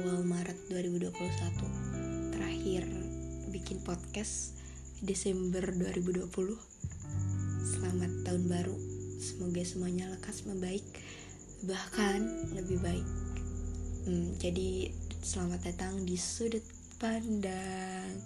[0.00, 2.88] awal Maret 2021 Terakhir
[3.52, 4.56] bikin podcast
[5.04, 6.24] Desember 2020
[7.68, 8.76] Selamat tahun baru.
[9.20, 10.80] Semoga semuanya lekas membaik.
[11.68, 13.04] Bahkan lebih baik.
[14.08, 14.88] Hmm, Jadi
[15.20, 16.64] selamat datang di sudut
[16.96, 18.16] pandang.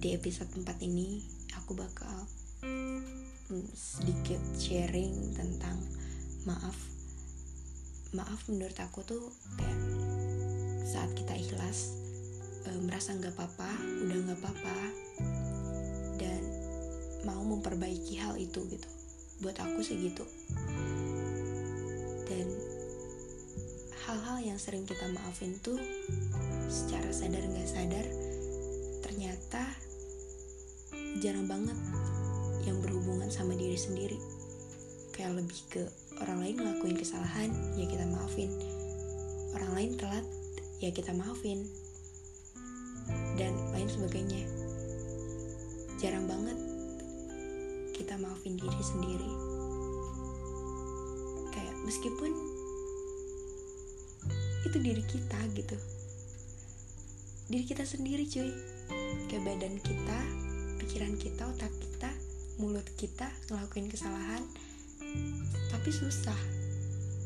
[0.00, 1.20] Di episode 4 ini
[1.60, 2.24] Aku bakal
[2.64, 5.76] hmm, sedikit sharing tentang
[6.48, 6.96] maaf.
[8.16, 9.28] Maaf menurut aku tuh
[9.60, 10.05] kayak
[12.66, 13.70] e, merasa nggak apa-apa
[14.06, 14.78] udah nggak apa-apa
[16.18, 16.42] dan
[17.26, 18.88] mau memperbaiki hal itu gitu.
[19.42, 20.24] Buat aku sih gitu.
[22.26, 22.46] Dan
[24.06, 25.78] hal-hal yang sering kita maafin tuh
[26.70, 28.06] secara sadar nggak sadar
[29.02, 29.62] ternyata
[31.18, 31.78] jarang banget
[32.66, 34.18] yang berhubungan sama diri sendiri.
[35.14, 35.82] Kayak lebih ke
[36.20, 38.52] orang lain ngelakuin kesalahan ya kita maafin.
[39.56, 40.26] Orang lain telat
[40.80, 41.64] ya kita maafin.
[43.36, 44.42] Dan lain sebagainya.
[45.96, 46.58] Jarang banget
[47.96, 49.32] kita maafin diri sendiri.
[51.54, 52.32] Kayak meskipun
[54.68, 55.76] itu diri kita gitu.
[57.48, 58.52] Diri kita sendiri cuy.
[59.32, 60.18] Kayak badan kita
[60.82, 62.10] pikiran kita otak kita
[62.60, 64.44] mulut kita ngelakuin kesalahan.
[65.72, 66.36] Tapi susah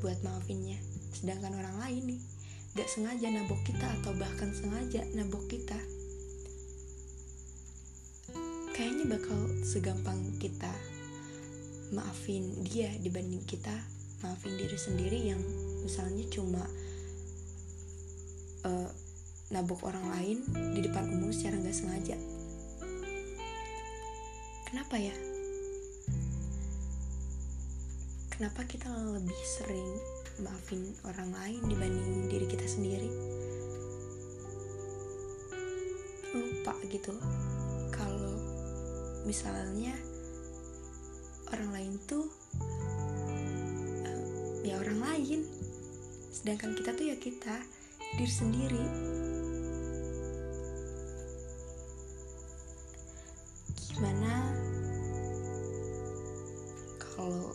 [0.05, 0.79] buat maafinnya.
[1.11, 2.23] Sedangkan orang lain nih
[2.79, 5.79] gak sengaja nabok kita atau bahkan sengaja nabok kita.
[8.71, 10.71] Kayaknya bakal segampang kita
[11.91, 13.75] maafin dia dibanding kita
[14.23, 15.43] maafin diri sendiri yang
[15.83, 16.63] misalnya cuma
[18.63, 18.89] uh,
[19.51, 20.39] nabok orang lain
[20.77, 22.17] di depan umum secara nggak sengaja.
[24.71, 25.17] Kenapa ya?
[28.31, 33.11] Kenapa kita lebih sering maafin orang lain dibanding diri kita sendiri.
[36.33, 37.13] Lupa gitu
[37.93, 38.37] kalau
[39.29, 39.93] misalnya
[41.53, 42.25] orang lain tuh
[44.07, 44.25] uh,
[44.65, 45.45] ya orang lain.
[46.33, 47.61] Sedangkan kita tuh ya kita
[48.17, 48.85] diri sendiri.
[53.77, 54.49] Gimana
[56.97, 57.53] kalau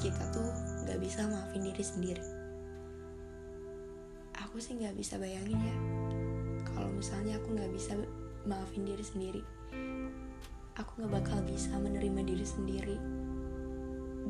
[0.00, 0.69] kita tuh
[1.00, 2.24] bisa maafin diri sendiri.
[4.46, 5.76] Aku sih gak bisa bayangin ya
[6.70, 7.96] kalau misalnya aku gak bisa
[8.44, 9.42] maafin diri sendiri
[10.80, 12.96] aku gak bakal bisa menerima diri sendiri.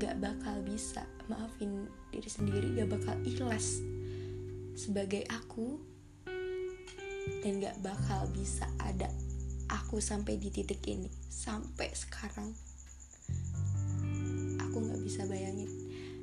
[0.03, 3.79] Gak bakal bisa maafin diri sendiri gak bakal ikhlas
[4.75, 5.79] sebagai aku
[7.47, 9.07] dan gak bakal bisa ada
[9.71, 12.51] aku sampai di titik ini sampai sekarang.
[14.71, 15.80] Aku nggak bisa bayangin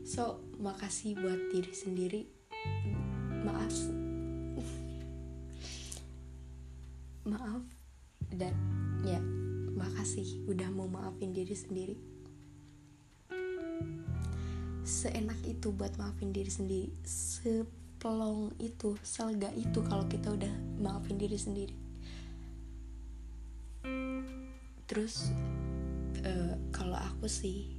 [0.08, 2.22] so makasih buat diri sendiri.
[3.44, 3.76] Maaf.
[7.28, 7.64] Maaf.
[8.32, 8.56] Dan
[9.04, 9.20] ya
[9.76, 12.00] makasih udah mau maafin diri sendiri.
[14.88, 16.88] Seenak itu buat maafin diri sendiri.
[17.04, 21.76] Sepelong itu selga itu kalau kita udah maafin diri sendiri.
[24.88, 25.36] Terus
[26.24, 27.77] uh, kalau aku sih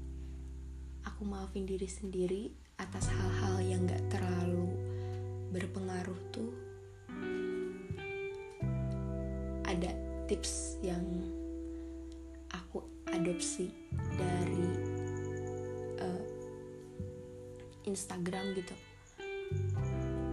[1.05, 4.71] aku maafin diri sendiri atas hal-hal yang gak terlalu
[5.51, 6.53] berpengaruh tuh.
[9.69, 9.93] Ada
[10.27, 11.05] tips yang
[12.55, 12.83] aku
[13.13, 13.69] adopsi
[14.17, 14.67] dari
[16.01, 16.25] uh,
[17.85, 18.75] Instagram gitu.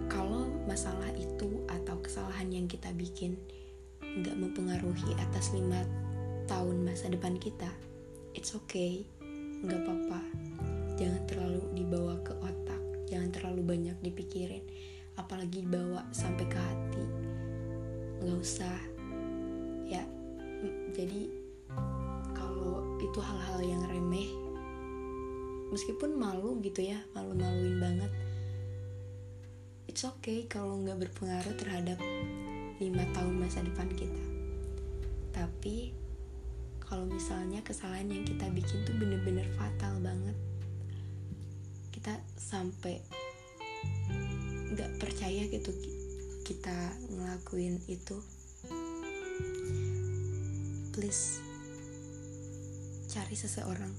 [0.08, 3.36] Kalau masalah itu atau kesalahan yang kita bikin
[4.16, 5.84] nggak mempengaruhi atas lima
[6.48, 7.68] tahun masa depan kita
[8.32, 9.04] it's okay
[9.60, 10.20] nggak apa-apa
[10.96, 12.82] jangan terlalu dibawa ke otak.
[13.08, 14.64] Jangan terlalu banyak dipikirin.
[15.16, 17.06] Apalagi dibawa sampai ke hati.
[18.24, 18.78] Nggak usah.
[19.86, 20.04] Ya
[20.96, 21.30] jadi
[22.34, 24.32] kalau itu hal-hal yang remeh
[25.70, 28.12] meskipun malu gitu ya malu-maluin banget
[29.92, 32.00] it's okay kalau nggak berpengaruh terhadap
[32.84, 34.24] lima tahun masa depan kita.
[35.32, 35.96] Tapi
[36.84, 40.36] kalau misalnya kesalahan yang kita bikin tuh bener-bener fatal banget
[42.06, 43.02] kita sampai
[44.78, 45.74] nggak percaya gitu
[46.46, 48.22] kita ngelakuin itu.
[50.94, 51.42] Please
[53.10, 53.90] cari seseorang.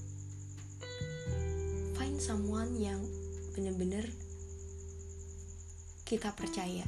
[1.99, 3.03] Find someone yang
[3.51, 4.07] bener-bener
[6.07, 6.87] kita percaya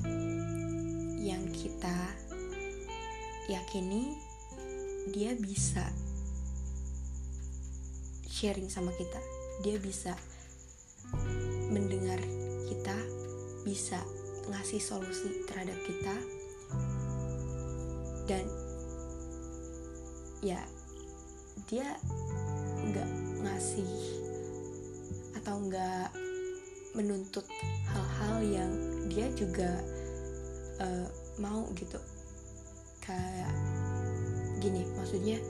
[1.19, 2.15] yang kita
[3.51, 4.15] yakini
[5.11, 5.83] dia bisa
[8.23, 9.19] sharing sama kita
[9.59, 10.15] dia bisa
[11.69, 12.17] mendengar
[12.69, 12.97] kita
[13.65, 14.01] bisa
[14.49, 16.15] ngasih solusi terhadap kita.
[18.29, 18.45] Dan
[20.41, 20.61] ya
[21.69, 21.97] dia
[22.85, 23.09] nggak
[23.45, 23.91] ngasih
[25.37, 26.09] atau nggak
[26.97, 27.45] menuntut
[27.89, 28.71] hal-hal yang
[29.09, 29.69] dia juga
[30.81, 31.07] uh,
[31.37, 31.97] mau gitu.
[33.01, 33.53] Kayak
[34.61, 35.41] gini maksudnya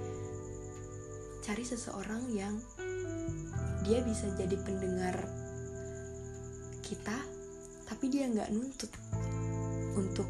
[1.44, 2.56] cari seseorang yang
[3.84, 5.18] dia bisa jadi pendengar
[6.90, 7.18] kita
[7.86, 8.90] tapi dia nggak nuntut
[9.94, 10.26] untuk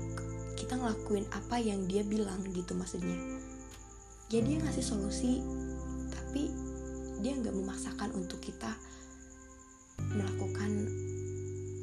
[0.60, 3.16] kita ngelakuin apa yang dia bilang gitu maksudnya.
[4.28, 5.40] Ya dia ngasih solusi
[6.12, 6.52] tapi
[7.24, 8.76] dia nggak memaksakan untuk kita
[10.12, 10.92] melakukan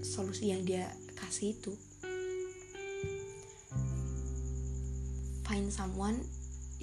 [0.04, 1.72] solusi yang dia kasih itu.
[5.48, 6.20] Find someone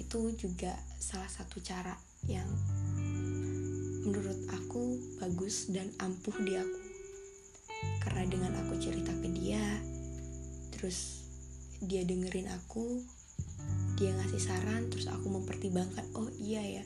[0.02, 1.94] itu juga salah satu cara
[2.26, 2.46] yang
[4.02, 6.83] menurut aku bagus dan ampuh di aku
[8.02, 9.64] karena dengan aku cerita ke dia
[10.74, 11.24] terus
[11.84, 13.02] dia dengerin aku
[13.96, 16.84] dia ngasih saran terus aku mempertimbangkan oh iya ya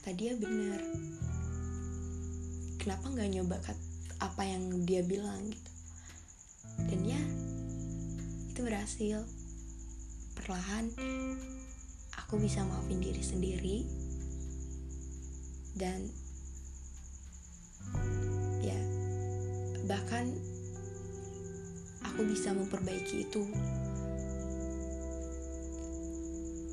[0.00, 0.80] kata dia benar.
[2.80, 3.60] Kenapa nggak nyoba
[4.16, 5.72] apa yang dia bilang gitu?
[6.88, 7.20] Dan ya
[8.48, 9.28] itu berhasil.
[10.40, 10.88] Perlahan
[12.16, 13.84] aku bisa maafin diri sendiri
[15.76, 16.08] dan
[19.90, 20.30] bahkan
[22.06, 23.42] aku bisa memperbaiki itu.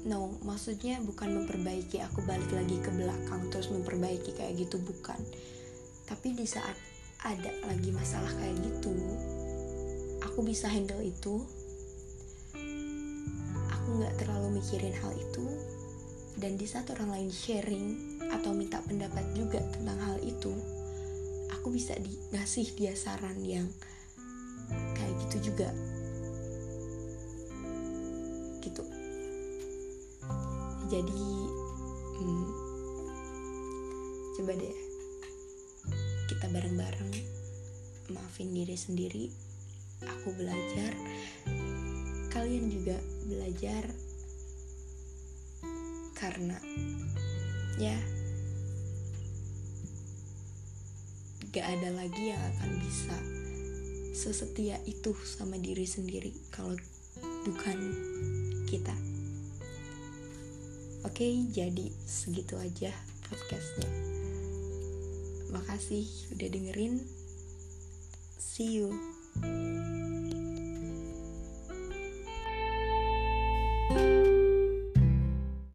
[0.06, 5.18] No maksudnya bukan memperbaiki aku balik lagi ke belakang terus memperbaiki kayak gitu bukan.
[6.06, 6.78] Tapi di saat
[7.25, 8.94] ada lagi masalah kayak gitu
[10.38, 11.42] aku bisa handle itu.
[13.74, 15.50] Aku nggak terlalu mikirin hal itu.
[16.38, 20.76] Dan di saat orang lain sharing atau minta pendapat juga tentang hal itu
[21.52, 23.68] aku bisa dikasih dia saran yang
[24.96, 25.70] kayak gitu juga.
[28.64, 28.84] Gitu.
[30.88, 31.26] Jadi
[32.20, 32.48] hmm,
[34.40, 34.78] coba deh
[36.28, 37.12] kita bareng-bareng
[38.12, 39.26] maafin diri sendiri.
[40.06, 40.94] Aku belajar
[42.30, 42.94] kalian juga
[43.26, 43.90] belajar
[46.14, 46.58] karena
[47.82, 47.98] ya
[51.52, 53.18] gak ada lagi yang akan bisa
[54.18, 56.74] sesetia itu sama diri sendiri kalau
[57.46, 57.78] bukan
[58.66, 58.96] kita.
[61.06, 62.92] Oke jadi segitu aja
[63.30, 63.90] podcastnya.
[65.54, 66.06] Makasih
[66.36, 67.00] udah dengerin.
[68.38, 69.97] See you